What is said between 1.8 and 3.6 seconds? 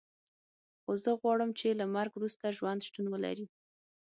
مرګ وروسته ژوند شتون ولري